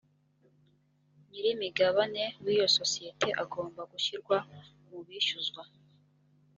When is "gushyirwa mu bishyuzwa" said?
3.91-5.61